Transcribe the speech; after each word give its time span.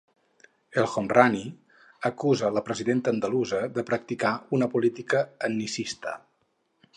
El 0.83 0.87
Homrani 1.01 1.41
acusa 2.09 2.49
la 2.55 2.63
presidenta 2.69 3.13
andalusa 3.17 3.61
de 3.77 3.85
practicar 3.91 4.33
una 4.59 4.71
política 4.73 5.23
etnicista. 5.51 6.17